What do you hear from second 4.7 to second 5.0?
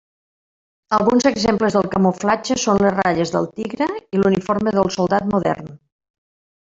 del